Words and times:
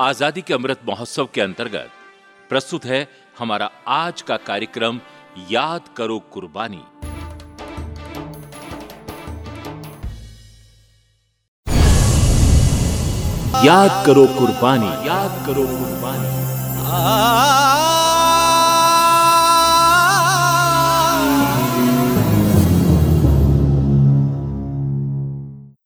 आज़ादी 0.00 0.42
के 0.42 0.54
अमृत 0.54 0.80
महोत्सव 0.88 1.28
के 1.34 1.40
अंतर्गत 1.40 1.90
प्रस्तुत 2.50 2.84
है 2.84 3.06
हमारा 3.38 3.70
आज 3.88 4.22
का 4.22 4.36
कार्यक्रम, 4.36 5.00
याद 5.50 5.88
करो 5.96 6.18
कुर्बानी। 6.32 6.82
याद 13.66 14.06
करो 14.06 14.26
कुर्बानी। 14.38 14.90
याद 15.08 15.46
करो 15.46 15.66
कुर्बानी। 15.66 16.30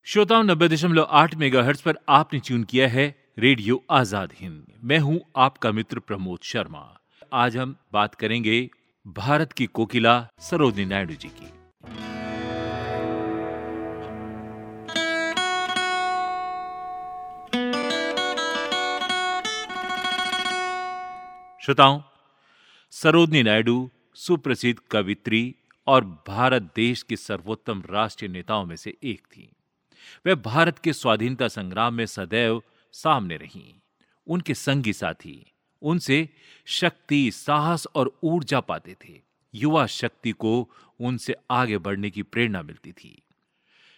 श्रोताओं, 0.06 0.42
नब्बे 0.42 0.68
दशमलव 0.68 1.06
आठ 1.10 1.34
मेगा 1.34 1.62
पर 1.84 1.98
आपने 2.08 2.40
ट्यून 2.40 2.64
किया 2.64 2.88
है 2.88 3.25
रेडियो 3.38 3.84
आज़ाद 3.90 4.32
हिंद। 4.34 4.66
मैं 4.84 4.98
हूँ 4.98 5.18
आपका 5.36 5.70
मित्र 5.72 5.98
प्रमोद 5.98 6.38
शर्मा। 6.42 6.80
आज 7.32 7.56
हम 7.56 7.74
बात 7.92 8.14
करेंगे 8.14 8.70
भारत 9.06 9.52
की 9.52 9.66
कोकिला 9.66 10.14
सरोजनी 10.40 10.84
नायडू 10.84 11.14
जी 11.14 11.28
की। 11.28 11.46
श्रोताओं, 21.60 22.00
सरोजनी 22.92 23.42
नायडू 23.42 23.90
सुप्रसिद्ध 24.14 24.78
कवित्री 24.90 25.54
और 25.86 26.04
भारत 26.28 26.72
देश 26.76 27.02
के 27.02 27.16
सर्वोत्तम 27.16 27.82
राष्ट्रीय 27.90 28.30
नेताओं 28.30 28.64
में 28.66 28.76
से 28.76 28.94
एक 29.04 29.26
थी। 29.26 29.48
वे 30.26 30.34
भारत 30.34 30.78
के 30.78 30.92
स्वाधीनता 30.92 31.48
संग्राम 31.48 31.94
में 31.94 32.06
सदैव 32.06 32.62
सामने 33.02 33.36
रहीं। 33.36 33.74
उनके 34.26 34.54
संगी 34.54 34.92
साथी 34.92 35.52
उनसे 35.82 36.28
शक्ति, 36.66 37.30
साहस 37.30 37.86
और 37.94 38.18
ऊर्जा 38.22 38.60
पाते 38.60 38.94
थे। 38.94 39.20
युवा 39.54 39.86
शक्ति 39.86 40.32
को 40.32 40.70
उनसे 41.00 41.34
आगे 41.50 41.78
बढ़ने 41.78 42.10
की 42.10 42.22
प्रेरणा 42.22 42.62
मिलती 42.62 42.92
थी। 42.92 43.22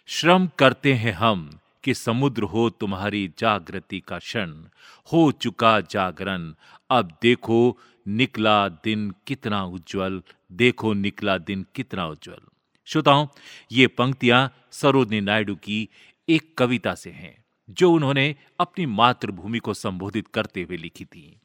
श्रम 0.05 0.47
करते 0.47 0.93
हैं 0.93 1.11
हम 1.11 1.59
कि 1.83 1.93
समुद्र 1.93 2.43
हो 2.43 2.69
तुम्हारी 2.69 3.33
जागृति 3.39 3.99
का 3.99 4.19
क्षण। 4.19 4.63
हो 5.13 5.31
चुका 5.31 5.81
जागरण, 5.81 6.53
अब 6.89 7.17
देखो 7.21 7.77
निकला 8.07 8.69
दिन 8.69 9.11
कितना 9.27 9.63
उज्जवल। 9.63 10.23
देखो 10.51 10.93
निकला 10.93 11.37
दिन 11.37 11.65
कितना 11.75 12.07
उज्जवल। 12.07 12.41
श्रोताओं, 12.85 13.27
ये 13.71 13.87
पंक्तियाँ 13.87 14.67
सरोजनी 14.71 15.21
नायडू 15.21 15.55
की 15.55 15.89
एक 16.29 16.57
कविता 16.57 16.95
से 16.95 17.11
हैं। 17.11 17.38
जो 17.69 17.91
उन्होंने 17.91 18.35
अपनी 18.59 18.85
मातृभूमि 18.85 19.59
को 19.59 19.73
संबोधित 19.73 20.27
करते 20.27 20.61
हुए 20.63 20.77
लिखी 20.77 21.05
थी। 21.05 21.39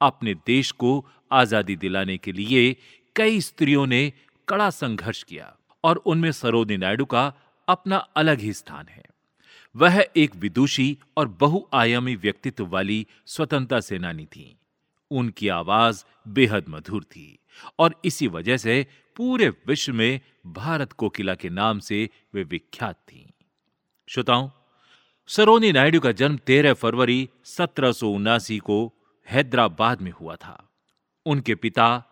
अपने 0.00 0.34
देश 0.34 0.70
को 0.72 1.06
आज़ादी 1.32 1.76
दिलाने 1.76 2.16
के 2.18 2.32
लिए 2.32 2.76
कई 3.16 3.40
स्त्रियों 3.40 3.86
ने 3.86 4.12
कड़ा 4.48 4.70
संघर्ष 4.70 5.22
किया 5.22 5.54
और 5.84 5.96
उनमें 5.96 6.32
सरोजनी 6.32 6.76
नायडू 6.76 7.04
का 7.04 7.32
अपना 7.68 7.96
अलग 7.96 8.40
ही 8.40 8.52
स्थान 8.52 8.86
है। 8.88 9.04
वह 9.74 10.04
एक 10.16 10.36
विदुषी 10.36 10.96
और 11.16 11.28
बहुआयामी 11.28 12.14
व्यक्तित्व 12.16 12.66
वाली 12.66 13.06
स्वतंत्रता 13.26 13.80
सेनानी 13.80 14.24
थी। 14.26 14.56
उनकी 15.10 15.48
आवाज़ 15.48 16.04
बेहद 16.28 16.64
मधुर 16.68 17.04
थी 17.04 17.38
और 17.78 17.94
इसी 18.04 18.26
वजह 18.26 18.56
से 18.56 18.86
पूरे 19.16 19.48
विश्व 19.66 19.92
में 19.92 20.20
भारत 20.46 20.92
कोकिला 20.92 21.34
के 21.34 21.48
नाम 21.50 21.78
से 21.78 22.08
वे 22.34 22.42
विख्यात 22.42 22.96
थी। 22.96 23.26
श्रोताओं 24.08 24.48
सरोनी 25.28 25.72
नायडू 25.72 26.00
का 26.00 26.12
जन्म 26.12 26.36
13 26.36 26.72
फरवरी 26.72 27.28
सत्रह 27.44 27.92
को 28.58 28.94
हैदराबाद 29.30 30.00
में 30.00 30.10
हुआ 30.10 30.36
था। 30.36 30.70
उनके 31.26 31.54
पिता 31.54 32.04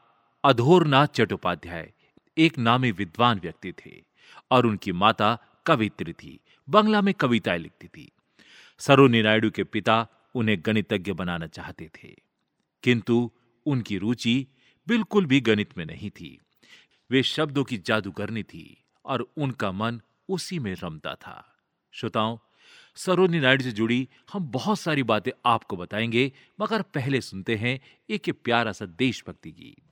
अधोरनाथ 0.44 1.06
चट्टोपाध्याय 1.06 1.92
एक 2.38 2.58
नामी 2.58 2.90
विद्वान 2.90 3.38
व्यक्ति 3.38 3.72
थे 3.72 4.04
और 4.50 4.66
उनकी 4.66 4.92
माता 4.92 5.38
कवित्री 5.66 6.12
थी, 6.12 6.40
बंगला 6.68 7.00
में 7.00 7.14
कविताएँ 7.14 7.58
लिखती 7.58 7.88
थी। 7.88 8.12
सरोनी 8.78 9.22
नायडू 9.22 9.50
के 9.50 9.64
पिता 9.64 10.06
उन्हें 10.34 10.58
गणितज्ञ 10.66 11.12
बनाना 11.12 11.46
चाहते 11.46 11.90
थे, 11.94 12.16
किंतु 12.82 13.30
उनकी 13.66 13.98
रुचि 13.98 14.46
बिल्कुल 14.88 15.26
भी 15.26 15.40
गणित 15.40 15.78
में 15.78 15.86
नहीं 15.86 16.10
थी। 16.10 16.38
वे 17.10 17.22
शब्दों 17.22 17.64
की 17.64 17.78
जादूगरनी 17.78 18.42
थी 18.42 18.84
और 19.04 19.28
उनका 19.36 19.72
मन 19.72 20.00
उसी 20.28 20.58
में 20.58 20.74
रमता 20.74 21.14
था। 21.14 21.56
श्रोताओं 21.92 22.38
सरोनी 22.96 23.40
नायडू 23.40 23.64
से 23.64 23.72
जुड़ी 23.72 24.08
हम 24.32 24.50
बहुत 24.50 24.80
सारी 24.80 25.02
बातें 25.02 25.32
आपको 25.46 25.76
बताएँगे, 25.76 26.32
मगर 26.60 26.82
पहले 26.82 27.20
सुनते 27.20 27.56
हैं 27.56 27.80
एक 28.10 28.30
प्यारा 28.44 28.72
सा 28.72 28.86
देशभक्ति 28.86 29.50
गीत। 29.50 29.83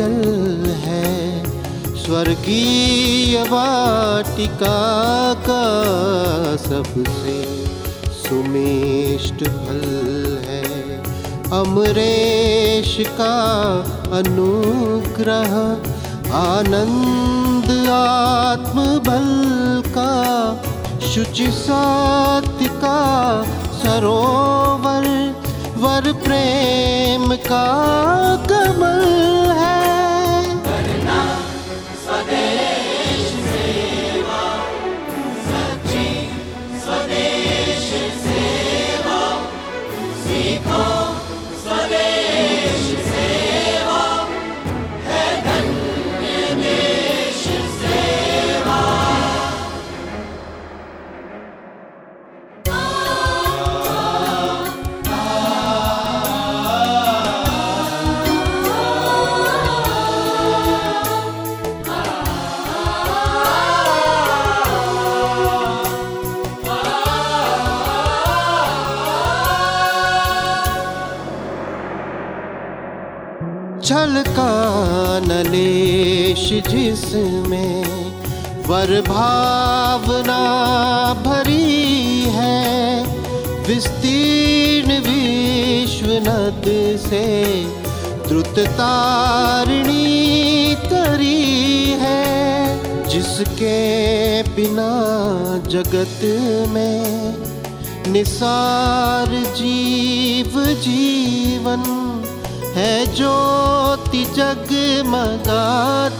जल 0.00 0.70
है। 0.70 1.44
स्वर्गीय 2.04 3.42
वाटिका 3.42 4.78
का 5.34 5.64
सबसे 6.56 7.66
सुमिष्ट 8.12 9.44
फल 9.44 9.82
है। 10.48 10.64
अमरेश 11.60 12.96
का 13.10 13.36
अनुग्रह, 14.16 15.54
आनंद 16.36 17.70
आत्म 17.90 18.80
बल 18.80 19.28
का, 19.90 20.12
शुचि 21.00 21.50
सात्य 21.50 22.68
का 22.68 22.98
सरोवर, 23.82 25.08
वर 25.76 26.12
प्रेम 26.12 27.34
का 27.34 27.66
कमल 28.50 29.04
नलेश 76.52 76.66
जिसमें 76.66 77.84
भावना 79.08 80.42
भरी 81.26 82.22
है, 82.30 83.04
विस्तीर्ण 83.66 84.90
विश्व 84.98 86.06
नद 86.06 86.64
से 87.08 87.26
द्रुत 88.28 88.58
तारिणी 88.58 90.08
तरी 90.74 91.84
है, 92.00 93.08
जिसके 93.08 93.78
बिना 94.42 94.90
जगत 95.68 96.20
में 96.68 97.34
निसार 98.12 99.28
जीव 99.56 100.52
जीवन 100.64 101.82
है, 102.76 103.14
ज्योति 103.16 104.24
जगमगाती 104.24 106.19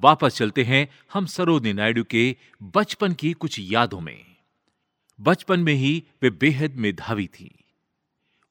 वापस 0.00 0.36
चलते 0.36 0.64
हैं 0.64 0.88
हम 1.12 1.26
सरोजनी 1.26 1.72
नायडू 1.72 2.04
के 2.04 2.36
बचपन 2.62 3.12
की 3.12 3.32
कुछ 3.32 3.56
यादों 3.58 4.00
में। 4.00 4.24
बचपन 5.20 5.60
में 5.60 5.74
ही 5.74 6.04
वे 6.22 6.30
बेहद 6.30 6.74
मेधावी 6.74 7.26
थी। 7.26 7.64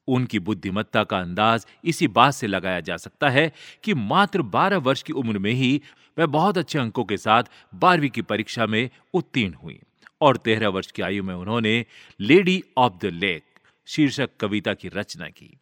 उनकी 0.07 0.39
बुद्धिमत्ता 0.39 1.03
का 1.03 1.19
अंदाज 1.19 1.67
इसी 1.85 2.07
बात 2.07 2.33
से 2.33 2.47
लगाया 2.47 2.79
जा 2.79 2.97
सकता 2.97 3.29
है 3.29 3.53
कि 3.83 3.93
मात्र 3.93 4.41
12 4.41 4.77
वर्ष 4.77 5.03
की 5.03 5.13
उम्र 5.13 5.39
में 5.39 5.51
ही 5.51 5.81
वह 6.19 6.25
बहुत 6.25 6.57
अच्छे 6.57 6.79
अंकों 6.79 7.03
के 7.03 7.17
साथ 7.17 7.43
बारहवीं 7.75 8.09
की 8.09 8.21
परीक्षा 8.21 8.65
में 8.65 8.89
उत्तीर्ण 9.13 9.53
हुई 9.53 9.79
और 10.21 10.37
तेरह 10.37 10.67
वर्ष 10.67 10.91
की 10.91 11.01
आयु 11.01 11.23
में 11.23 11.35
उन्होंने 11.35 11.85
लेडी 12.19 12.63
ऑफ़ 12.77 12.93
द 13.01 13.05
लेक 13.05 13.43
शीर्षक 13.85 14.29
कविता 14.39 14.73
की 14.73 14.87
रचना 14.87 15.29
की। 15.29 15.57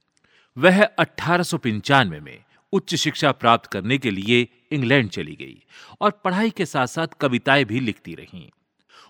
वह 0.57 0.83
अठारह 0.83 1.43
सौ 1.43 1.57
पंचानवे 1.57 2.19
में 2.19 2.43
उच्च 2.73 2.95
शिक्षा 2.95 3.31
प्राप्त 3.31 3.65
करने 3.65 3.97
के 3.97 4.11
लिए 4.11 4.47
इंग्लैंड 4.73 5.09
चली 5.09 5.35
गई 5.35 5.63
और 6.01 6.11
पढ़ाई 6.11 6.49
के 6.49 6.65
साथ 6.65 6.87
साथ 6.87 7.07
कविताएँ 7.07 7.65
भी 7.65 7.79
लिखती 7.79 8.15
रहीं। 8.15 8.49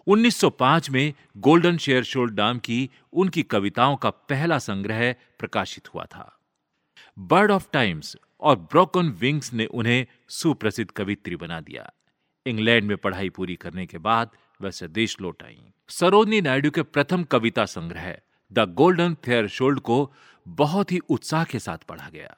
1905 0.08 0.90
में 0.90 1.14
गोल्डन 1.38 1.78
शेयर 1.78 2.04
शोल्ड 2.04 2.40
नाम 2.40 2.60
की 2.60 2.90
उनकी 3.14 3.44
कविताओं 3.44 3.96
का 3.96 4.10
पहला 4.10 4.60
संग्रह 4.60 5.14
प्रकाशित 5.40 5.94
हुआ 5.94 6.06
था। 6.06 6.40
बर्ड 7.20 7.52
ऑफ़ 7.52 7.68
टाइम्स 7.74 8.18
और 8.42 8.56
ब्रोकन 8.56 9.10
विंग्स 9.10 9.54
ने 9.54 9.66
उन्हें 9.66 10.06
सुप्रसिद्ध 10.30 10.92
कवित्री 10.92 11.36
बना 11.36 11.60
दिया। 11.60 11.94
इंग्लैंड 12.46 12.88
में 12.88 12.98
पढ़ाई 12.98 13.30
पूरी 13.30 13.56
करने 13.56 13.86
के 13.86 13.98
बाद 13.98 14.30
वह 14.62 14.70
स्वदेश 14.70 15.22
लौट 15.22 15.44
आई। 15.44 15.60
सरोजनी 15.90 16.42
नायडू 16.42 16.70
के 16.70 16.82
प्रथम 16.82 17.24
कविता 17.24 17.66
संग्रह, 17.66 18.18
द 18.54 18.60
गोल्डन 18.60 19.16
थेयर 19.28 19.48
शोल्ड 19.48 19.80
को 19.80 20.14
बहुत 20.48 20.92
ही 20.92 21.00
उत्साह 21.00 21.44
के 21.44 21.60
साथ 21.60 21.78
पढ़ा 21.78 22.10
गया। 22.10 22.38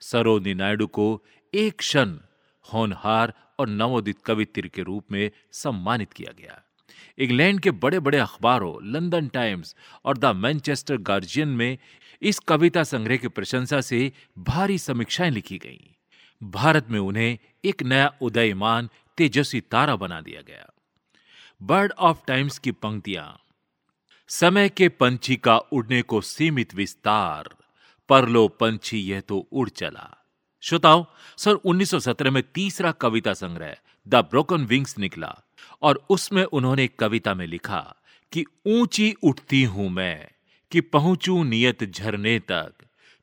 सरोजनी 0.00 0.54
नायडू 0.54 0.86
को 0.86 1.24
एक 1.54 1.78
क्षण 1.78 2.18
होनहार 2.74 3.32
और 3.58 3.68
नवोदित 3.68 4.18
कवित्र 4.24 4.68
के 4.68 4.82
रूप 4.82 5.12
में 5.12 5.30
सम्मानित 5.52 6.12
किया 6.12 6.32
गया। 6.32 6.62
इंग्लैंड 7.18 7.60
के 7.60 7.70
बड़े 7.70 8.00
बड़े 8.00 8.18
अखबारों, 8.18 8.92
लंदन 8.92 9.28
टाइम्स 9.28 9.76
और 10.04 10.18
द 10.18 10.24
मैनचेस्टर 10.24 10.96
गार्जियन 10.96 11.48
में 11.48 11.78
इस 12.22 12.38
कविता 12.38 12.82
संग्रह 12.82 13.16
की 13.16 13.28
प्रशंसा 13.28 13.80
से 13.80 14.12
भारी 14.38 14.78
समीक्षाएँ 14.78 15.30
लिखी 15.30 15.58
गईं। 15.58 15.88
भारत 16.42 16.86
में 16.90 17.00
उन्हें 17.00 17.38
एक 17.64 17.82
नया 17.82 18.12
उदयमान, 18.22 18.88
तेजस्वी 19.16 19.60
तारा 19.60 19.96
बना 19.96 20.20
दिया 20.20 20.40
गया। 20.40 20.68
बर्ड 21.62 21.92
ऑफ़ 21.92 22.18
टाइम्स 22.26 22.58
की 22.58 22.70
पंक्तियाँ, 22.72 23.38
समय 24.28 24.68
के 24.68 24.88
पंछी 24.88 25.36
का 25.36 25.58
उड़ने 25.58 26.02
को 26.02 26.20
सीमित 26.20 26.74
विस्तार 26.74 27.48
परलो 28.08 28.48
पंछी 28.48 28.98
यह 28.98 29.20
तो 29.20 29.48
उड़ 29.52 29.68
चला। 29.68 30.21
श्रोताओं 30.64 31.04
सन 31.36 31.52
1917 31.52 32.30
में 32.30 32.42
तीसरा 32.54 32.92
कविता 32.92 33.34
संग्रह, 33.34 33.76
द 34.08 34.14
ब्रोकन 34.14 34.64
विंग्स, 34.66 34.98
निकला। 34.98 35.38
और 35.82 36.06
उसमें 36.10 36.44
उन्होंने 36.44 36.86
कविता 36.86 37.34
में 37.34 37.46
लिखा 37.46 37.96
कि, 38.32 38.44
ऊँची 38.66 39.14
उठती 39.22 39.62
हूँ 39.62 39.90
मैं 39.90 40.28
कि 40.72 40.80
पहुंचू 40.80 41.42
नियत 41.42 41.84
झरने 41.84 42.38
तक। 42.38 42.72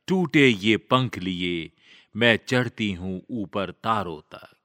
टूटे 0.07 0.47
ये 0.47 0.77
पंख 0.77 1.17
लिए, 1.17 1.71
मैं 2.15 2.39
चढ़ती 2.47 2.93
हूँ 2.93 3.21
ऊपर 3.29 3.71
तारों 3.71 4.37
तक। 4.37 4.55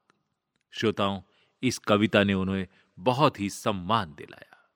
श्रोताओं, 0.71 1.23
इस 1.63 1.79
कविता 1.79 2.25
ने 2.25 2.35
उन्हें 2.35 2.67
बहुत 2.99 3.41
ही 3.41 3.51
सम्मान 3.51 4.15
दिलाया। 4.19 4.71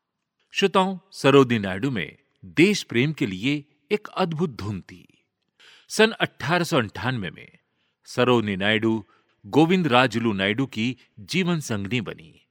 श्रोताओं 0.53 0.99
सरोदी 1.13 1.59
नायडू 1.59 1.91
में 1.91 2.17
देश 2.45 2.83
प्रेम 2.83 3.13
के 3.13 3.27
लिए 3.27 3.65
एक 3.93 4.09
अद्भुत 4.09 4.51
धुन 4.51 4.81
थी। 4.81 5.25
सन 5.89 6.11
अठारह 6.11 7.11
में 7.11 7.58
सरोजनी 8.09 8.57
नायडू, 8.57 9.05
गोविंद 9.47 9.87
राजुलू 9.87 10.33
नायडू 10.33 10.67
की 10.67 10.97
जीवन 11.21 11.61
संगनी 11.61 12.01
बनी। 12.01 12.47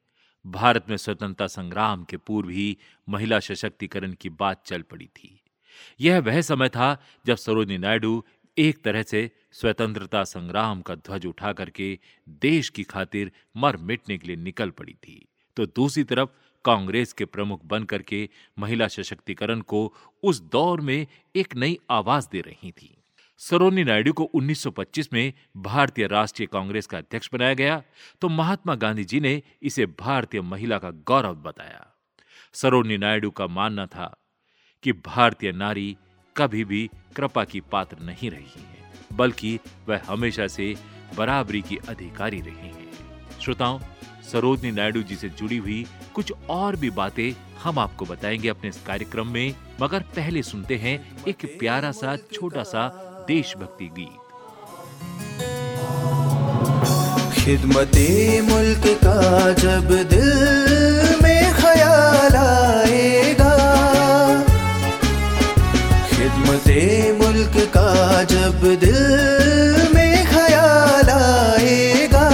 भारत 0.48 0.86
में 0.89 0.98
स्वतंत्रता 0.98 1.48
संग्राम 1.48 2.04
के 2.04 2.18
पूर्व 2.18 2.50
ही 2.50 2.77
महिला 3.09 3.39
सशक्तिकरण 3.39 4.13
की 4.13 4.30
बात 4.30 4.63
चल 4.65 4.81
पड़ी 4.81 5.06
थी। 5.06 5.44
यह 6.01 6.19
वह 6.19 6.42
समय 6.42 6.69
था 6.69 7.04
जब 7.25 7.36
सरोजनी 7.36 7.77
नायडू 7.77 8.25
एक 8.57 8.83
तरह 8.83 9.04
से 9.04 9.31
स्वतंत्रता 9.51 10.24
संग्राम 10.24 10.81
का 10.81 10.95
ध्वज 10.95 11.25
उठा 11.25 11.54
करके 11.54 12.00
देश 12.30 12.69
की 12.69 12.83
खातिर 12.83 13.31
मर 13.57 13.77
मिटने 13.77 14.18
के 14.18 14.27
लिए 14.27 14.36
निकल 14.36 14.69
पड़ी 14.69 14.94
थी। 14.94 15.27
तो 15.56 15.65
दूसरी 15.65 16.04
तरफ़ 16.04 16.30
कांग्रेस 16.65 17.13
के 17.13 17.25
प्रमुख 17.25 17.65
बन 17.65 17.83
करके 17.83 18.30
महिला 18.59 18.88
सशक्तिकरण 18.88 19.62
को 19.62 19.94
उस 20.24 20.42
दौर 20.42 20.81
में 20.81 21.07
एक 21.36 21.56
नई 21.56 21.77
आवाज़ 21.89 22.27
दे 22.31 22.42
रही 22.42 22.71
थी। 22.71 22.96
सरोनी 23.39 23.84
नायडू 23.84 24.13
को 24.13 24.30
1925 24.36 25.07
में 25.13 25.34
भारतीय 25.57 26.07
राष्ट्रीय 26.07 26.48
कांग्रेस 26.48 26.88
का 26.88 26.98
अध्यक्ष 26.98 27.30
बनाया 27.34 27.54
गया 27.54 27.81
तो 28.22 28.30
महात्मा 28.30 28.75
गांधी 28.75 29.04
जी 29.04 29.19
ने 29.19 29.42
इसे 29.62 29.86
भारतीय 30.00 30.42
महिला 30.42 30.78
का 30.78 30.89
गौरव 31.07 31.36
बताया। 31.36 31.86
सरोनी 32.54 32.98
नायडू 32.98 33.30
का 33.31 33.48
मानना 33.48 33.86
था 33.86 34.16
कि 34.84 34.92
भारतीय 34.92 35.51
नारी 35.51 35.95
कभी 36.36 36.63
भी 36.66 36.89
कृपा 37.16 37.44
की 37.44 37.60
पात्र 37.62 37.98
नहीं 38.00 38.31
रही 38.31 38.62
है, 38.62 38.92
बल्कि 39.13 39.60
वह 39.90 40.01
हमेशा 40.07 40.48
से 40.48 40.75
बराबरी 41.18 41.62
की 41.62 41.78
अधिकारी 41.90 42.42
रही 42.42 42.69
है। 42.69 43.40
श्रोताओं 43.42 43.80
सरोजनी 44.31 44.72
नायडू 44.72 45.01
जी 45.01 45.16
से 45.16 45.30
जुड़ी 45.30 45.57
हुई 45.57 45.86
कुछ 46.13 46.31
और 46.50 46.75
भी 46.75 46.90
बातें 46.90 47.31
हम 47.62 47.80
आपको 47.80 48.06
बताएँगे 48.06 48.50
अपने 48.50 48.69
इस 48.69 48.81
कार्यक्रम 48.81 49.28
में, 49.28 49.56
मगर 49.81 50.01
पहले 50.16 50.44
सुनते 50.44 50.75
हैं 50.75 51.25
एक 51.28 51.45
प्यारा 51.60 51.92
सा, 51.92 52.16
छोटा 52.33 52.63
सा 52.63 53.06
देशभक्ति 53.27 53.85
गीत। 53.85 54.23
खिदमत 57.33 57.95
मुल्क 58.52 58.85
का 59.04 59.18
जब 59.54 59.87
दिल 60.09 60.30
में 61.23 61.54
ख्याल 61.54 62.35
आएगा। 62.35 63.52
खिदमत 66.09 66.69
मुल्क 67.21 67.57
का 67.78 68.23
जब 68.23 68.63
दिल 68.80 69.02
में 69.95 70.25
ख्याल 70.25 71.09
आएगा। 71.09 72.30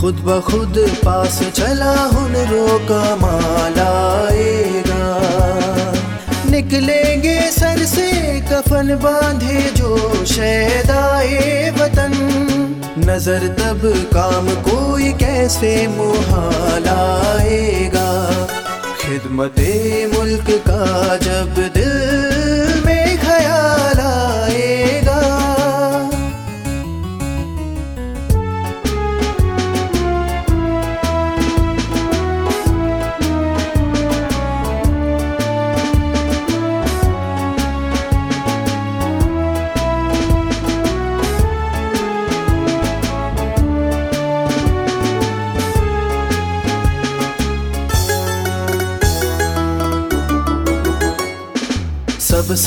खुद 0.00 0.14
ब 0.14 0.40
खुद 0.40 0.74
पास 1.04 1.42
चला 1.54 1.92
हुनरों 1.92 2.78
का 2.78 3.16
माल 3.16 3.78
आएगा। 3.80 5.04
निकलेंगे 6.50 7.40
सर 7.50 7.84
से 7.84 8.10
कफन 8.80 8.94
बांधे 8.96 9.60
जो 9.76 10.24
शैदाए 10.24 11.38
वतन। 11.70 12.12
नज़र 12.98 13.42
तब 13.58 13.82
काम 14.14 14.46
कोई 14.68 15.08
कैसे 15.12 15.72
मुहालाएगा? 15.86 16.78
खिदमत 19.00 19.58
मुल्क 20.14 20.48
का 20.68 20.80
जब 21.18 21.52
दिल 21.76 21.89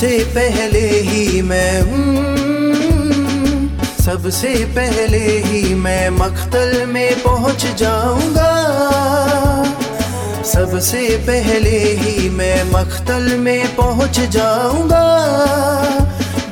सबसे 0.04 0.24
पहले 0.36 0.80
ही 1.02 1.42
मैं 1.42 1.82
हम्म, 1.82 3.68
सबसे 4.04 4.50
पहले 4.76 5.20
ही 5.46 5.74
मैं 5.76 6.10
मख्तल 6.10 6.86
में 6.88 7.22
पहुँच 7.22 7.66
जाऊँगा। 7.80 8.50
सबसे 10.44 11.04
पहले 11.28 11.78
ही 12.02 12.30
मैं 12.30 12.64
मख्तल 12.72 13.38
में 13.38 13.76
पहुँच 13.76 14.20
जाऊँगा। 14.36 15.06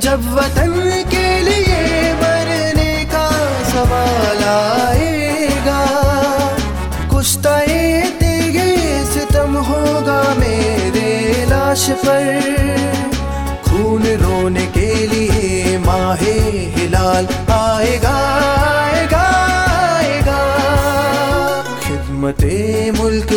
जब 0.00 0.32
वतन 0.34 0.72
के 1.12 1.28
लिए 1.42 2.12
मरने 2.22 3.04
का 3.04 3.28
सवाल 3.68 4.42
आएगा, 4.54 5.82
कुश्ताए 7.12 8.00
तेगे 8.14 8.70
सितम 9.04 9.56
होगा 9.70 10.22
मेरे 10.38 11.44
लाश 11.44 11.88
पर। 12.06 12.30
खून 13.92 14.04
रोने 14.04 14.66
के 14.66 15.06
लिए 15.06 15.78
माहे 15.78 16.32
हिलाल। 16.76 17.26
आएगा 17.52 18.12
आएगा 18.68 19.24
आएगा। 19.88 20.38
खिदमते 21.80 22.56
मुल्क 22.90 23.32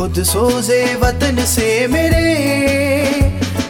खुद 0.00 0.22
सोजे 0.24 0.76
वतन 0.96 1.44
से 1.44 1.86
मेरे 1.86 2.28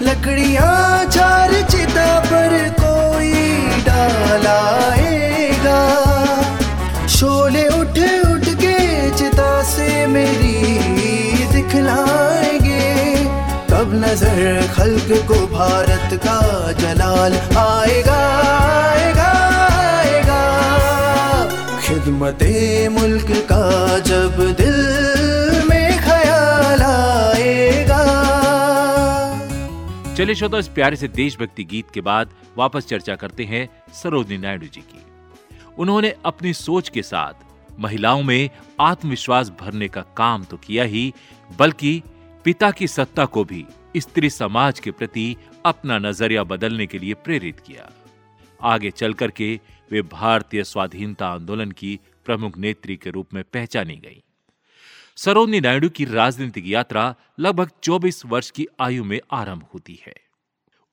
लकड़ियाँ 0.03 1.05
चार 1.07 1.55
चिता 1.71 2.05
पर 2.27 2.53
कोई 2.81 3.33
डालाएगा। 3.87 5.81
शोले 7.17 7.67
उठ 7.69 7.99
उठ 8.31 8.47
के 8.63 8.77
चिता 9.19 9.51
से 9.73 10.07
मेरी 10.07 10.55
दिखलाएँगे। 11.53 12.87
तब 13.67 14.01
नज़र 14.05 14.39
खल्क 14.77 15.13
को 15.29 15.47
भारत 15.57 16.19
का 16.27 16.39
जलाल 16.83 17.35
आएगा 17.59 18.21
आएगा 18.79 19.31
आएगा। 19.83 20.43
खिदमते 21.83 22.89
मुल्क 22.89 23.37
का 23.53 23.65
जब 24.11 24.43
दिल 24.61 24.79
चलिए 30.21 30.35
श्रोता 30.35 30.59
इस 30.59 30.67
प्यारे 30.69 30.97
से 30.97 31.09
देशभक्ति 31.09 31.65
गीत 31.65 31.91
के 31.91 32.01
बाद 32.01 32.33
वापस 32.57 32.87
चर्चा 32.87 33.15
करते 33.17 33.45
हैं 33.45 33.69
सरोजनी 33.93 34.39
नायडू 34.39 34.67
जी 34.67 34.81
की। 34.81 35.05
उन्होंने 35.79 36.13
अपनी 36.25 36.53
सोच 36.55 36.89
के 36.89 37.03
साथ 37.03 37.81
महिलाओं 37.81 38.23
में 38.23 38.51
आत्मविश्वास 38.81 39.51
भरने 39.61 39.89
का 39.89 40.01
काम 40.17 40.45
तो 40.45 40.57
किया 40.57 40.85
ही, 40.85 41.13
बल्कि 41.59 42.03
पिता 42.45 42.71
की 42.71 42.89
सत्ता 42.89 43.25
को 43.25 43.45
भी 43.45 43.65
स्त्री 43.97 44.31
समाज 44.31 44.81
के 44.81 44.91
प्रति 44.91 45.37
अपना 45.65 45.99
नज़रिया 45.99 46.45
बदलने 46.45 46.87
के 46.87 46.99
लिए 46.99 47.15
प्रेरित 47.15 47.61
किया। 47.61 47.91
आगे 48.63 48.91
चल 48.91 49.15
करके 49.15 49.61
वे 49.91 50.03
भारतीय 50.03 50.65
स्वाधीनता 50.65 51.29
आंदोलन 51.29 51.71
की 51.71 51.99
प्रमुख 52.25 52.59
नेत्री 52.59 52.97
के 52.97 53.11
रूप 53.11 53.35
में 53.35 53.45
पहचानी 53.45 53.97
गई। 53.97 54.23
सरोजनी 55.25 55.61
नायडू 55.61 55.89
की 55.89 56.05
राजनीतिक 56.05 56.67
यात्रा 56.67 57.15
लगभग 57.41 57.71
24 57.83 58.27
वर्ष 58.27 58.51
की 58.51 58.67
आयु 58.81 59.05
में 59.05 59.21
आरंभ 59.33 59.63
होती 59.75 60.01
है। 60.07 60.15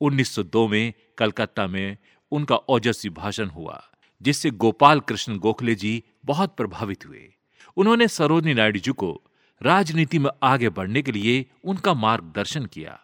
1902 0.01 0.67
में 0.67 0.93
कलकत्ता 1.17 1.67
में 1.67 1.97
उनका 2.31 2.55
ओजस्वी 2.55 3.09
भाषण 3.09 3.47
हुआ, 3.47 3.83
जिससे 4.21 4.49
गोपाल 4.49 4.99
कृष्ण 4.99 5.37
गोखले 5.37 5.75
जी 5.75 6.03
बहुत 6.25 6.55
प्रभावित 6.55 7.05
हुए। 7.05 7.33
उन्होंने 7.77 8.07
सरोजनी 8.07 8.53
नायडू 8.53 8.79
जी 8.79 8.91
को 8.91 9.23
राजनीति 9.63 10.19
में 10.19 10.31
आगे 10.43 10.69
बढ़ने 10.69 11.01
के 11.01 11.11
लिए 11.11 11.45
उनका 11.63 11.93
मार्गदर्शन 11.93 12.65
किया 12.65 12.99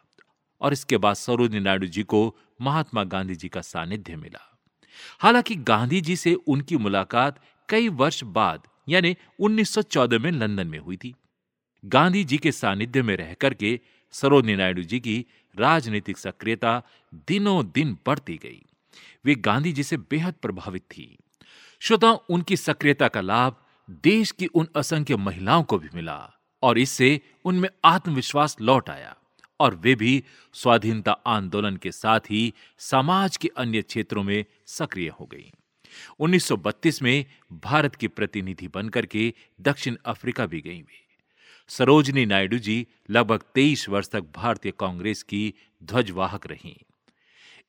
और 0.61 0.73
इसके 0.73 0.97
बाद 0.97 1.15
सरोजनी 1.15 1.59
नायडू 1.59 1.87
जी 1.87 2.03
को 2.03 2.37
महात्मा 2.61 3.03
गांधी 3.03 3.35
जी 3.35 3.49
का 3.49 3.61
सानिध्य 3.61 4.15
मिला। 4.15 4.59
हालाँकि 5.19 5.55
गांधी 5.55 6.01
जी 6.01 6.15
से 6.15 6.33
उनकी 6.33 6.77
मुलाकात 6.77 7.39
कई 7.69 7.89
वर्ष 7.89 8.23
बाद 8.23 8.67
यानी 8.89 9.15
1914 9.39 10.19
में 10.19 10.31
लंदन 10.31 10.67
में 10.67 10.79
हुई 10.79 10.97
थी। 10.97 11.13
गांधी 11.85 12.23
जी 12.23 12.37
के 12.37 12.51
सानिध्य 12.51 13.01
में 13.01 13.17
रह 13.17 13.33
करके 13.33 13.79
सरोजनी 14.11 14.55
नायडू 14.55 14.81
जी 14.81 14.99
की 14.99 15.25
राजनीतिक 15.59 16.17
सक्रियता 16.17 16.81
दिनों 17.27 17.71
दिन 17.75 17.97
बढ़ती 18.05 18.39
गई। 18.43 18.65
वे 19.25 19.35
गांधी 19.35 19.71
जी 19.71 19.83
से 19.83 19.97
बेहद 19.97 20.33
प्रभावित 20.33 20.81
थी। 20.81 21.17
श्रोता 21.79 22.11
उनकी 22.11 22.57
सक्रियता 22.57 23.07
का 23.07 23.21
लाभ 23.21 23.55
देश 24.03 24.31
की 24.31 24.45
उन 24.45 24.67
असंख्य 24.75 25.15
महिलाओं 25.15 25.63
को 25.63 25.77
भी 25.77 25.89
मिला 25.95 26.33
और 26.63 26.77
इससे 26.77 27.21
उनमें 27.45 27.69
आत्मविश्वास 27.85 28.57
लौट 28.61 28.89
आया 28.89 29.15
और 29.59 29.75
वे 29.75 29.95
भी 29.95 30.23
स्वाधीनता 30.53 31.11
आंदोलन 31.11 31.77
के 31.77 31.91
साथ 31.91 32.19
ही 32.19 32.53
समाज 32.77 33.37
के 33.37 33.47
अन्य 33.57 33.81
क्षेत्रों 33.81 34.23
में 34.23 34.45
सक्रिय 34.65 35.09
हो 35.09 35.25
गई। 35.25 35.51
1932 36.19 37.01
में 37.01 37.25
भारत 37.53 37.95
की 37.95 38.07
प्रतिनिधि 38.07 38.67
बनकर 38.67 39.05
के 39.05 39.33
दक्षिण 39.61 39.97
अफ्रीका 40.05 40.45
भी 40.45 40.61
गई 40.61 40.81
वे। 40.81 41.03
सरोजनी 41.67 42.25
नायडू 42.25 42.57
जी 42.57 42.87
लगभग 43.09 43.43
23 43.53 43.89
वर्ष 43.89 44.09
तक 44.09 44.23
भारतीय 44.35 44.73
कांग्रेस 44.79 45.23
की 45.23 45.53
ध्वजवाहक 45.83 46.47
रहीं। 46.47 46.75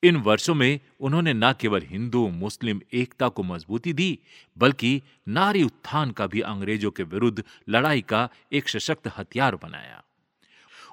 इन 0.02 0.16
वर्षों 0.16 0.54
में 0.54 0.80
उन्होंने 1.00 1.32
न 1.32 1.52
केवल 1.52 1.82
हिंदू, 1.82 2.28
मुस्लिम 2.28 2.80
एकता 2.92 3.28
को 3.28 3.42
मजबूती 3.42 3.92
दी, 3.92 4.18
बल्कि 4.58 5.02
नारी 5.28 5.62
उत्थान 5.62 6.10
का 6.10 6.26
भी 6.26 6.40
अंग्रेज़ों 6.40 6.90
के 6.90 7.02
विरुद्ध 7.02 7.44
लड़ाई 7.68 8.00
का 8.00 8.28
एक 8.52 8.68
सशक्त 8.68 9.12
हथियार 9.18 9.56
बनाया। 9.56 10.04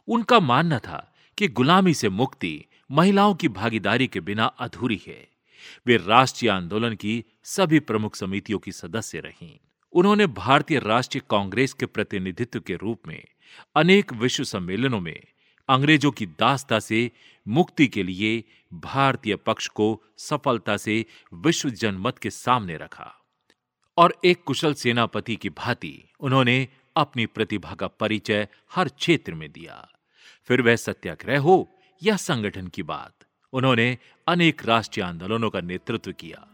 उनका 0.07 0.39
मानना 0.39 0.79
था 0.79 1.13
कि 1.37 1.47
गुलामी 1.47 1.93
से 1.93 2.09
मुक्ति 2.09 2.65
महिलाओं 2.91 3.35
की 3.35 3.47
भागीदारी 3.47 4.07
के 4.07 4.19
बिना 4.19 4.45
अधूरी 4.45 5.01
है। 5.07 5.30
वे 5.87 5.97
राष्ट्रीय 5.97 6.51
आंदोलन 6.51 6.95
की 6.95 7.25
सभी 7.43 7.79
प्रमुख 7.79 8.15
समितियों 8.15 8.59
की 8.59 8.71
सदस्य 8.71 9.19
रहीं। 9.19 9.59
उन्होंने 9.93 10.27
भारतीय 10.27 10.79
राष्ट्रीय 10.79 11.21
कांग्रेस 11.29 11.73
के 11.73 11.85
प्रतिनिधित्व 11.85 12.59
के 12.59 12.75
रूप 12.75 13.01
में 13.07 13.23
अनेक 13.75 14.13
विश्व 14.13 14.43
सम्मेलनों 14.43 14.99
में 14.99 15.23
अंग्रेज़ों 15.69 16.11
की 16.11 16.25
दासता 16.25 16.79
से 16.79 17.11
मुक्ति 17.47 17.87
के 17.87 18.03
लिए 18.03 18.43
भारतीय 18.73 19.35
पक्ष 19.35 19.67
को 19.67 20.03
सफलता 20.17 20.77
से 20.77 21.05
विश्व 21.33 21.69
जनमत 21.69 22.17
के 22.17 22.29
सामने 22.29 22.77
रखा। 22.77 23.13
और 23.97 24.19
एक 24.25 24.43
कुशल 24.43 24.73
सेनापति 24.73 25.35
की 25.35 25.49
भांति 25.49 26.09
उन्होंने 26.19 26.67
अपनी 26.95 27.25
प्रतिभा 27.25 27.73
का 27.73 27.87
परिचय 27.87 28.47
हर 28.75 28.87
क्षेत्र 28.89 29.33
में 29.33 29.51
दिया। 29.51 29.89
फिर 30.45 30.61
वह 30.61 30.75
सत्याग्रह 30.75 31.39
हो 31.39 31.69
या 32.03 32.15
संगठन 32.15 32.67
की 32.67 32.83
बात 32.83 33.20
उन्होंने 33.53 33.97
अनेक 34.27 34.65
राष्ट्रीय 34.65 35.05
आंदोलनों 35.05 35.49
का 35.49 35.61
नेतृत्व 35.61 36.11
किया 36.11 36.47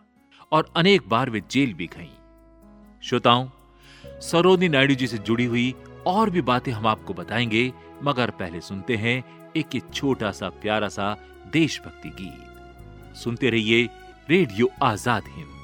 और 0.51 0.71
अनेक 0.75 1.07
बार 1.09 1.29
वे 1.29 1.41
जेल 1.51 1.73
भी 1.73 1.87
गईं। 1.87 3.01
श्रोताओं 3.01 3.47
सरोदी 4.21 4.69
नायडू 4.69 4.95
जी 4.95 5.07
से 5.07 5.17
जुड़ी 5.17 5.45
हुई 5.45 5.73
और 6.07 6.29
भी 6.29 6.41
बातें 6.41 6.71
हम 6.71 6.87
आपको 6.87 7.13
बताएँगे, 7.13 7.71
मगर 8.03 8.31
पहले 8.31 8.61
सुनते 8.61 8.95
हैं 8.95 9.23
एक 9.55 9.81
छोटा 9.93 10.31
सा 10.31 10.49
प्यारा 10.61 10.87
सा 10.87 11.15
देशभक्ति 11.53 12.09
गीत। 12.09 13.15
सुनते 13.17 13.49
रहिए 13.49 13.89
रेडियो 14.29 14.69
आज़ाद 14.83 15.23
हिंद। 15.27 15.56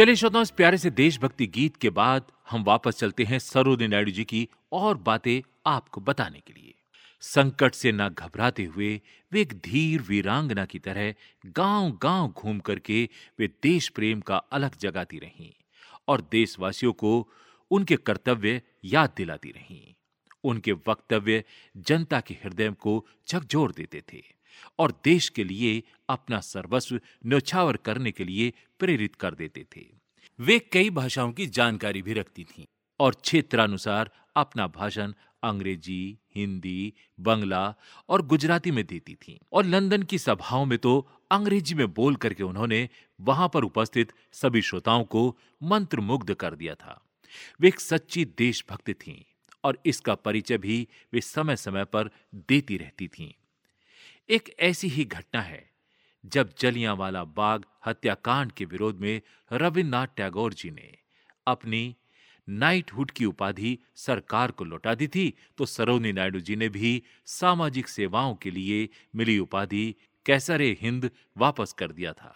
चलिए 0.00 0.16
श्रोताओं, 0.16 0.42
इस 0.42 0.50
प्यारे 0.50 0.78
से 0.78 0.90
देशभक्ति 0.90 1.46
गीत 1.46 1.76
के 1.76 1.90
बाद 1.90 2.32
हम 2.50 2.62
वापस 2.64 2.98
चलते 2.98 3.24
हैं 3.24 3.38
सरोजिनी 3.38 3.88
नायडू 3.88 4.10
जी 4.10 4.24
की 4.24 4.48
और 4.72 4.96
बातें 4.96 5.40
आपको 5.66 6.00
बताने 6.00 6.40
के 6.40 6.52
लिए। 6.52 6.74
संकट 7.20 7.74
से 7.74 7.92
ना 7.92 8.08
घबराते 8.08 8.64
हुए 8.64 9.00
वे 9.32 9.40
एक 9.40 9.52
धीर 9.52 10.02
वीरांगना 10.02 10.64
की 10.64 10.78
तरह 10.78 11.14
गाँव 11.46 11.98
गाँव 12.02 12.28
घूम 12.28 12.58
करके 12.58 13.08
वे 13.38 13.48
देश 13.62 13.88
प्रेम 13.88 14.20
का 14.20 14.36
अलग 14.36 14.78
जगाती 14.78 15.18
रहीं 15.18 15.52
और 16.08 16.28
देशवासियों 16.32 16.92
को 16.92 17.28
उनके 17.70 17.96
कर्तव्य 17.96 18.62
याद 18.84 19.14
दिलाती 19.16 19.50
रहीं। 19.50 19.94
उनके 20.44 20.72
वक्तव्य 20.72 21.44
जनता 21.76 22.20
के 22.20 22.34
हृदय 22.34 22.70
को 22.70 23.06
झकझोर 23.28 23.72
देते 23.72 24.02
थे। 24.12 24.22
और 24.78 25.00
देश 25.04 25.28
के 25.28 25.44
लिए 25.44 25.82
अपना 26.08 26.40
सर्वस्व 26.40 27.00
न्यौछावर 27.26 27.76
करने 27.76 28.12
के 28.12 28.24
लिए 28.24 28.52
प्रेरित 28.78 29.14
कर 29.14 29.34
देते 29.34 29.66
थे। 29.76 29.86
वे 30.38 30.58
कई 30.58 30.90
भाषाओं 30.90 31.32
की 31.32 31.46
जानकारी 31.46 32.02
भी 32.02 32.12
रखती 32.12 32.44
थीं 32.44 32.64
और 33.00 33.14
क्षेत्रानुसार 33.14 34.10
अपना 34.36 34.66
भाषण 34.66 35.12
अंग्रेज़ी, 35.42 36.18
हिंदी, 36.36 36.92
बंगला 37.20 37.74
और 38.08 38.22
गुजराती 38.22 38.70
में 38.70 38.84
देती 38.86 39.14
थीं। 39.14 39.36
और 39.52 39.64
लंदन 39.64 40.02
की 40.02 40.18
सभाओं 40.18 40.64
में 40.64 40.78
तो 40.78 41.08
अंग्रेज़ी 41.30 41.74
में 41.74 41.94
बोल 41.94 42.16
करके 42.16 42.42
उन्होंने 42.42 42.88
वहाँ 43.20 43.48
पर 43.48 43.64
उपस्थित 43.64 44.12
सभी 44.32 44.62
श्रोताओं 44.62 45.04
को 45.04 45.38
मंत्रमुग्ध 45.62 46.34
कर 46.34 46.54
दिया 46.54 46.74
था। 46.74 47.00
वे 47.60 47.68
एक 47.68 47.80
सच्ची 47.80 48.24
देशभक्त 48.24 48.90
थीं 48.90 49.22
और 49.64 49.78
इसका 49.86 50.14
परिचय 50.14 50.58
भी 50.58 50.88
वे 51.12 51.20
समय 51.20 51.56
समय 51.56 51.84
पर 51.84 52.10
देती 52.34 52.76
रहती 52.76 53.08
थीं। 53.08 53.32
एक 54.30 54.48
ऐसी 54.60 54.88
ही 54.88 55.04
घटना 55.04 55.40
है, 55.42 55.70
जब 56.26 56.52
जलियांवाला 56.58 57.24
बाग 57.24 57.64
हत्याकांड 57.86 58.52
के 58.52 58.64
विरोध 58.64 59.00
में 59.00 59.20
रविन्द्रनाथ 59.52 60.06
टैगोर 60.06 60.54
जी 60.54 60.70
ने 60.70 60.98
अपनी 61.46 61.96
नाइटहुड 62.48 63.10
की 63.10 63.24
उपाधि 63.24 63.78
सरकार 63.96 64.50
को 64.50 64.64
लौटा 64.64 64.94
दी 64.94 65.08
थी 65.08 65.34
तो 65.58 65.66
सरोजिनी 65.66 66.12
नायडू 66.12 66.40
जी 66.40 66.56
ने 66.56 66.68
भी 66.68 67.02
सामाजिक 67.26 67.88
सेवाओं 67.88 68.34
के 68.34 68.50
लिए 68.50 68.88
मिली 69.16 69.38
उपाधि 69.38 69.94
कैसरे 70.26 70.76
हिंद 70.80 71.10
वापस 71.36 71.72
कर 71.72 71.92
दिया 71.92 72.12
था। 72.12 72.34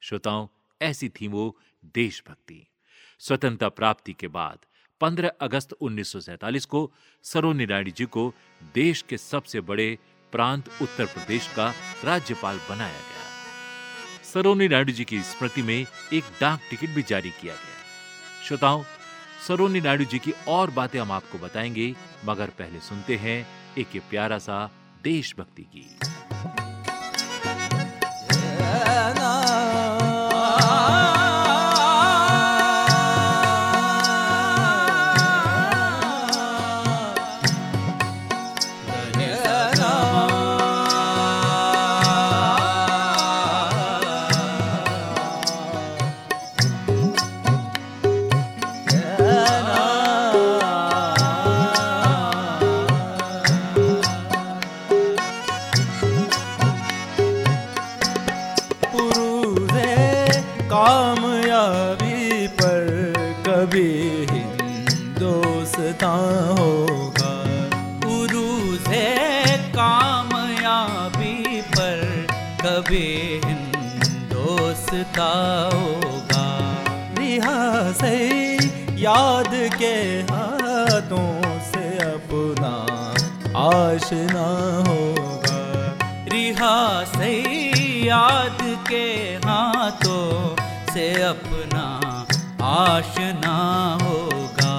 श्रोताओं, 0.00 0.48
ऐसी 0.82 1.08
थी 1.08 1.28
वो 1.28 1.58
देशभक्ति। 1.84 2.66
स्वतंत्रता 3.18 3.68
प्राप्ति 3.68 4.12
के 4.12 4.28
बाद 4.28 4.58
15 5.00 5.30
अगस्त 5.40 5.72
1947 5.72 6.64
को 6.64 6.92
सरोजिनी 7.22 7.66
नायडू 7.66 7.90
जी 7.90 8.04
को 8.04 8.32
देश 8.74 9.02
के 9.02 9.18
सबसे 9.18 9.60
बड़े 9.60 9.98
प्रांत 10.32 10.68
उत्तर 10.82 11.06
प्रदेश 11.06 11.48
का 11.56 11.74
राज्यपाल 12.04 12.60
बनाया 12.68 12.92
गया। 12.92 13.18
सरोनी 14.32 14.68
नायडू 14.68 14.92
जी 14.92 15.04
की 15.04 15.22
स्मृति 15.22 15.62
में 15.62 15.86
एक 16.12 16.24
डाक 16.40 16.60
टिकट 16.70 16.88
भी 16.88 17.02
जारी 17.02 17.30
किया 17.30 17.54
गया। 17.54 18.44
श्रोताओं, 18.48 18.84
सरोनी 19.48 19.80
नायडू 19.80 20.04
जी 20.04 20.18
की 20.18 20.32
और 20.48 20.70
बातें 20.70 21.00
हम 21.00 21.12
आपको 21.12 21.38
बताएँगे, 21.38 21.94
मगर 22.24 22.46
पहले 22.46 22.80
सुनते 22.80 23.16
हैं 23.16 23.46
एक 23.78 24.02
प्यारा 24.10 24.38
सा 24.38 24.70
देशभक्ति 25.04 25.62
गीत। 25.62 26.67
हिंदोस्ता 75.18 76.42
रिहा 77.18 77.72
रिहासे 77.88 78.54
याद 79.02 79.50
के 79.52 80.20
हाथों 80.20 81.42
से 81.60 81.98
अपना 81.98 82.72
आशना 83.58 84.46
होगा। 84.88 85.98
रिहा 86.32 87.04
से 87.04 87.32
याद 88.06 88.58
के 88.62 89.34
हाथों 89.46 90.56
से 90.94 91.22
अपना 91.22 92.26
आशना 92.66 93.98
होगा। 94.02 94.76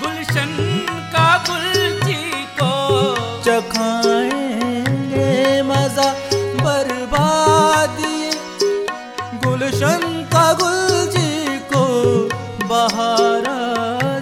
गुलशन 0.01 0.51
का 1.13 1.29
गुलची 1.47 2.21
को। 2.59 2.73
चखाएँगे 3.45 5.29
मज़ा, 5.69 6.05
बर्बादी 6.61 8.19
गुलशन 9.45 10.05
का 10.33 10.45
गुलजी 10.61 11.57
को। 11.73 11.85
बहार 12.67 13.45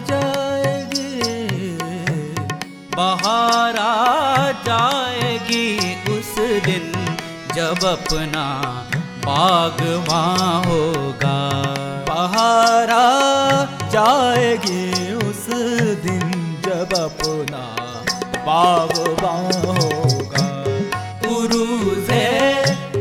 जाएगी 0.09 1.11
बहार 2.95 3.77
जाएगी 4.67 5.67
उस 6.15 6.33
दिन 6.65 6.87
जब 7.55 7.79
अपना 7.87 8.45
बागवा 9.25 10.23
होगा 10.67 11.37
पहारा 12.09 13.05
जाएगी 13.93 15.13
उस 15.27 15.45
दिन 16.05 16.27
जब 16.65 16.93
अपना 16.99 17.63
बागबां 18.47 19.41
होगा 19.65 20.47
से 22.07 22.23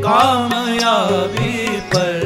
कामयाबी 0.07 1.57
पर 1.93 2.18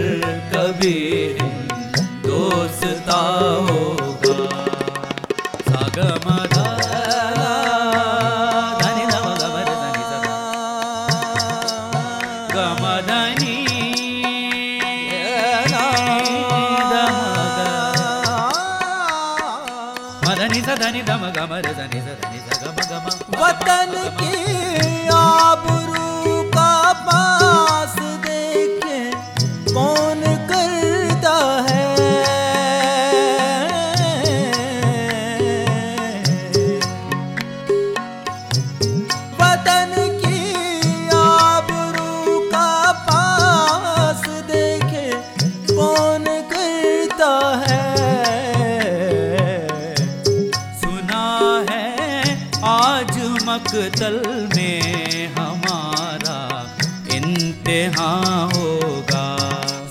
में 53.83 55.35
हमारा 55.35 56.67
इंतहा 57.15 58.13
होगा। 58.55 59.39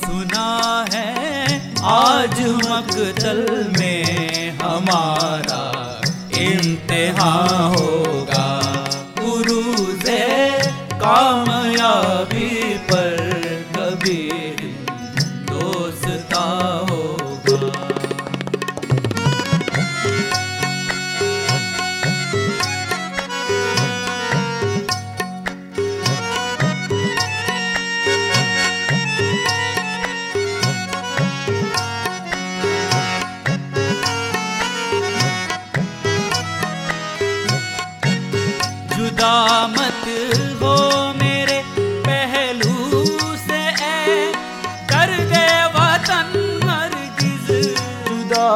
सुना 0.06 0.86
है 0.94 1.76
आज 1.84 2.42
मकतल 2.42 3.72
में 3.80 4.50
हमारा 4.52 6.02
इंतहा 6.38 7.58
होगा। 7.68 8.62
गुरु 9.20 9.64
से 10.06 10.20
कामयाबी 10.94 11.51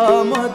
Ramad 0.09 0.54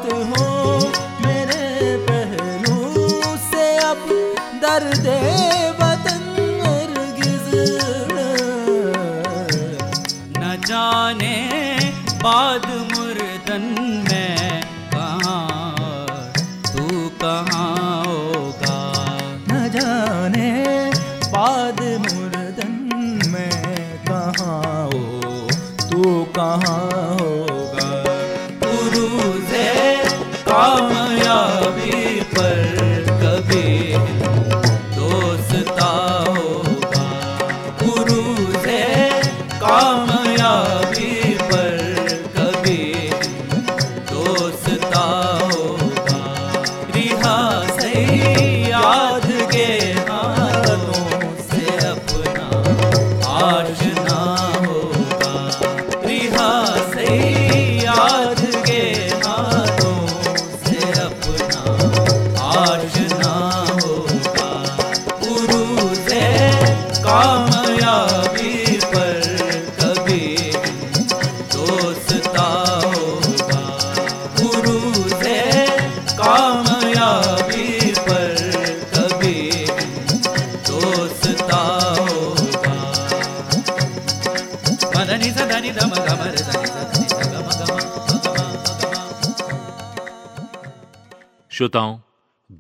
श्रोताओं 91.61 91.99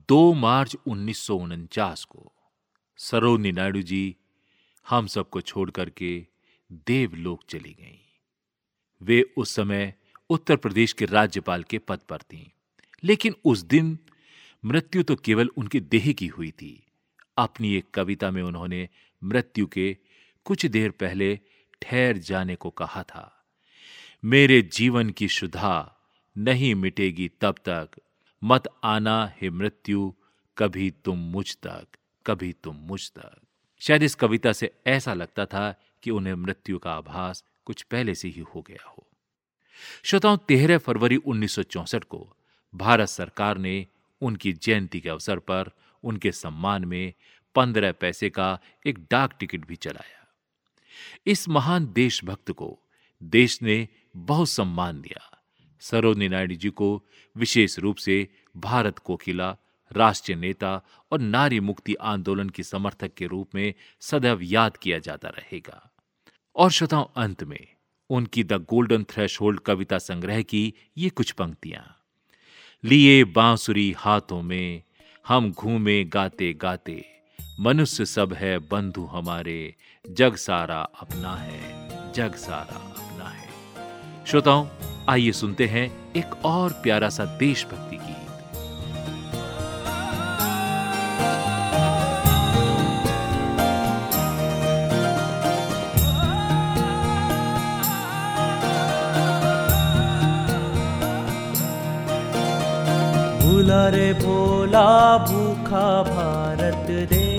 2 0.08 0.16
मार्च 0.34 0.74
उन्नीस 0.86 1.18
सौ 1.18 1.34
उनचास 1.34 2.02
को 2.04 2.32
सरोजनी 2.98 3.52
नायडू 3.52 3.80
जी 3.82 4.00
हम 4.86 5.06
सबको 5.06 5.40
छोड़ 5.40 5.70
करके 5.70 6.10
देवलोक 6.86 7.44
चली 7.48 7.72
गईं। 7.80 7.96
वे 9.02 9.20
उस 9.36 9.54
समय 9.56 9.92
उत्तर 10.30 10.56
प्रदेश 10.56 10.92
के 10.92 11.04
राज्यपाल 11.04 11.62
के 11.62 11.78
पद 11.78 12.00
पर 12.08 12.18
थीं, 12.22 12.44
लेकिन 13.02 13.34
उस 13.44 13.62
दिन 13.64 13.96
मृत्यु 14.64 15.02
तो 15.02 15.16
केवल 15.16 15.50
उनके 15.56 15.80
देह 15.80 16.12
की 16.12 16.26
हुई 16.26 16.50
थी। 16.50 16.72
अपनी 17.36 17.74
एक 17.74 17.90
कविता 17.94 18.30
में 18.30 18.42
उन्होंने 18.42 18.88
मृत्यु 19.22 19.66
के 19.68 19.96
कुछ 20.46 20.66
देर 20.66 20.90
पहले 20.90 21.34
ठहर 21.82 22.18
जाने 22.28 22.56
को 22.56 22.70
कहा 22.72 23.02
था, 23.04 23.26
मेरे 24.24 24.62
जीवन 24.72 25.10
की 25.10 25.28
शुद्धा 25.30 25.74
नहीं 26.36 26.74
मिटेगी 26.76 27.30
तब 27.40 27.64
तक 27.64 28.00
मत 28.44 28.62
आना 28.84 29.32
हे 29.40 29.50
मृत्यु, 29.50 30.14
कभी 30.58 30.90
तुम 30.90 31.18
मुझ 31.18 31.56
तक, 31.56 31.86
कभी 32.26 32.52
तुम 32.52 32.76
मुझ 32.76 33.10
तक। 33.10 33.40
शायद 33.78 34.02
इस 34.02 34.14
कविता 34.14 34.52
से 34.52 34.74
ऐसा 34.86 35.14
लगता 35.14 35.46
था 35.46 35.74
कि 36.02 36.10
उन्हें 36.10 36.34
मृत्यु 36.34 36.78
का 36.78 36.92
आभास 36.92 37.44
कुछ 37.64 37.82
पहले 37.82 38.14
से 38.14 38.28
ही 38.28 38.40
हो 38.40 38.62
गया 38.62 38.88
हो। 38.88 39.06
श्रोताओं, 40.02 40.36
तेरह 40.36 40.78
फरवरी 40.78 41.16
1964 41.16 42.04
को 42.04 42.36
भारत 42.74 43.08
सरकार 43.08 43.58
ने 43.58 43.86
उनकी 44.20 44.52
जयंती 44.52 45.00
के 45.00 45.08
अवसर 45.08 45.38
पर 45.38 45.70
उनके 46.04 46.32
सम्मान 46.32 46.84
में 46.84 47.12
पंद्रह 47.54 47.92
पैसे 47.92 48.30
का 48.30 48.58
एक 48.86 49.06
डाक 49.10 49.36
टिकट 49.40 49.66
भी 49.66 49.76
चलाया। 49.76 50.26
इस 51.26 51.48
महान 51.48 51.92
देशभक्त 51.92 52.50
को 52.50 52.78
देश 53.22 53.62
ने 53.62 53.88
बहुत 54.16 54.48
सम्मान 54.48 55.00
दिया। 55.00 55.29
सरोजनी 55.80 56.28
नायडू 56.28 56.54
जी 56.54 56.68
को 56.68 57.06
विशेष 57.36 57.78
रूप 57.78 57.96
से 57.96 58.28
भारत 58.56 58.98
कोकिला, 58.98 59.56
राष्ट्रीय 59.92 60.38
नेता 60.38 60.82
और 61.12 61.20
नारी 61.20 61.60
मुक्ति 61.60 61.94
आंदोलन 61.94 62.48
की 62.48 62.62
समर्थक 62.62 63.14
के 63.14 63.26
रूप 63.26 63.48
में 63.54 63.74
सदैव 64.00 64.38
याद 64.42 64.76
किया 64.76 64.98
जाता 64.98 65.28
रहेगा। 65.28 65.90
और 66.56 66.70
श्रोताओं, 66.70 67.04
अंत 67.16 67.44
में 67.44 67.66
उनकी 68.10 68.44
द 68.44 68.52
गोल्डन 68.52 69.04
थ्रेश 69.04 69.38
कविता 69.42 69.98
संग्रह 69.98 70.42
की 70.42 70.74
ये 70.98 71.08
कुछ 71.08 71.30
पंक्तियाँ। 71.30 71.96
लिए 72.84 73.24
बांसुरी 73.24 73.94
हाथों 73.98 74.42
में, 74.42 74.82
हम 75.28 75.52
घूमे 75.52 76.04
गाते 76.04 76.54
गाते, 76.54 77.04
मनुष्य 77.60 78.04
सब 78.04 78.32
है, 78.32 78.58
बंधु 78.58 79.04
हमारे, 79.04 79.74
जग 80.10 80.36
सारा 80.36 80.80
अपना 80.80 81.36
है, 81.36 81.88
जग 82.12 82.34
सारा 82.34 82.76
अपना 82.76 83.24
है। 83.24 83.50
श्रोताओं 84.26 84.66
आइए 85.10 85.32
सुनते 85.32 85.66
हैं 85.66 85.84
एक 86.16 86.34
और 86.44 86.72
प्यारा 86.82 87.08
सा 87.08 87.24
देशभक्ति 87.38 87.96
गीत। 87.96 88.16
भूला 103.42 103.88
रे 103.88 104.12
भोला 104.12 104.90
भूखा 105.18 105.88
भारत 106.02 106.86
देश। 107.10 107.30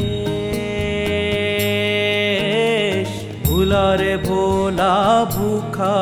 भूला 3.48 3.96
रे 3.96 4.18
भोला 4.18 4.94
भूखा 5.26 5.96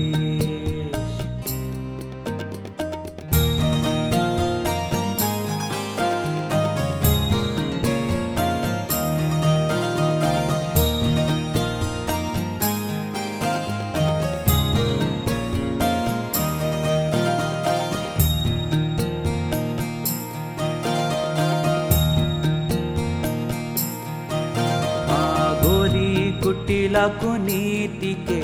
कुनीति 27.06 28.14
के 28.30 28.42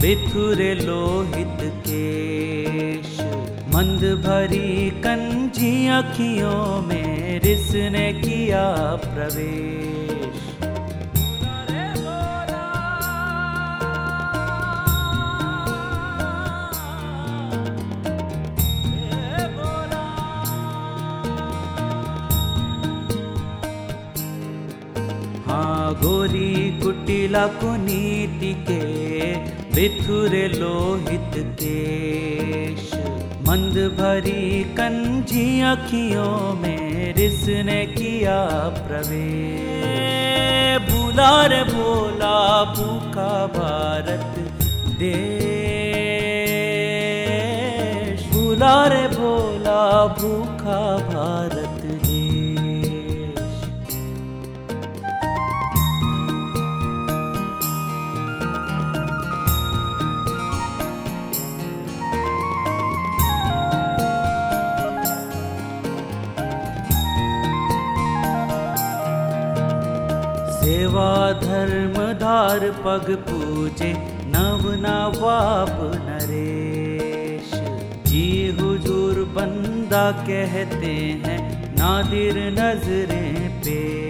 बिथुरे 0.00 0.74
लोहित 0.74 1.58
केश। 1.86 3.20
मंद 3.74 4.00
भरी 4.00 4.90
कंजी 4.90 5.88
अखियों 5.88 6.82
में 6.82 7.40
रिसने 7.40 8.12
किया 8.12 8.74
प्रवेश। 9.04 9.95
कुटिला 26.86 27.46
कुनीति 27.46 28.64
के 28.68 28.80
बिथुरे 29.74 30.48
लोहित 30.48 31.32
केश। 31.36 32.94
मंद 33.48 33.98
भरी 33.98 34.64
कंजी 34.64 35.60
अखियों 35.60 36.54
में 36.54 37.14
रिसने 37.14 37.86
किया 37.86 38.58
प्रवेश। 38.58 40.90
भूला 40.90 41.46
रे 41.46 41.64
भोला 41.64 42.64
भूखा 42.64 43.46
भारत 43.46 44.34
देश। 44.98 45.46
रे 48.88 49.08
भोला 49.08 50.06
भूखा 50.06 50.96
भारत 50.96 51.65
धर्म 72.26 72.32
धार 72.32 72.58
पग 72.58 73.14
पूजे, 73.16 73.92
नव 74.26 74.72
नवाब 74.72 75.76
नरेश। 76.06 77.50
जी 78.06 78.56
हुजूर 78.60 79.24
बंदा 79.24 80.12
कहते 80.12 80.92
हैं, 81.26 81.74
नादिर 81.74 82.34
नज़रें 82.38 83.50
पेश। 83.60 84.05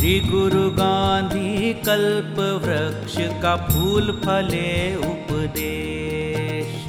श्री 0.00 0.18
गुरु 0.20 0.60
गांधी 0.70 1.72
कल्प 1.86 2.38
वृक्ष 2.62 3.16
का 3.42 3.50
फूल 3.56 4.06
फले 4.24 4.70
उपदेश। 4.96 6.86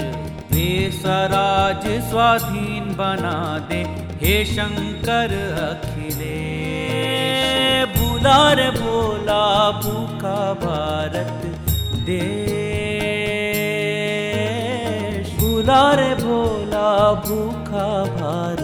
वे 0.51 0.67
स्वराज 0.91 1.87
स्वाधीन 2.09 2.85
बना 2.99 3.33
दे, 3.69 3.81
हे 4.21 4.35
शंकर 4.45 5.33
अखिले 5.63 6.39
भूला 7.95 8.39
रे 8.53 8.69
भोला 8.71 9.43
भूखा 9.81 10.39
भारत 10.63 11.43
रे 15.99 16.13
भोला 16.15 16.89
भूखा 17.27 17.87
भारत 18.15 18.60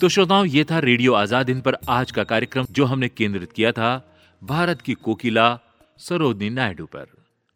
तो 0.00 0.08
श्रोताओं, 0.08 0.44
ये 0.46 0.62
था 0.64 0.78
रेडियो 0.78 1.12
आज़ाद 1.14 1.50
इन 1.50 1.60
पर 1.60 1.76
आज 1.88 2.10
का 2.10 2.24
कार्यक्रम 2.24 2.66
जो 2.70 2.84
हमने 2.84 3.08
केंद्रित 3.08 3.52
किया 3.52 3.70
था 3.72 3.90
भारत 4.42 4.80
की 4.80 4.94
कोकिला 4.94 5.46
सरोजनी 5.98 6.50
नायडू 6.50 6.86
पर। 6.86 7.06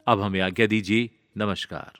अब 0.06 0.20
हमें 0.20 0.40
आज्ञा 0.40 0.66
दीजिए, 0.66 1.10
नमस्कार। 1.36 1.98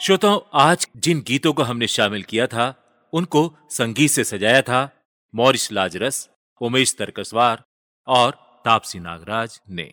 श्रोताओं, 0.00 0.40
आज 0.54 0.88
जिन 0.96 1.24
गीतों 1.26 1.52
को 1.52 1.62
हमने 1.62 1.86
शामिल 1.86 2.22
किया 2.22 2.46
था, 2.46 2.74
उनको 3.12 3.56
संगीत 3.70 4.10
से 4.10 4.24
सजाया 4.24 4.62
था 4.62 4.88
मॉरिस 5.34 5.70
लाजरस, 5.72 6.28
उमेश 6.60 6.96
तरकसवार 6.98 7.62
और 8.08 8.30
तापसी 8.64 8.98
नागराज 9.00 9.60
ने। 9.70 9.92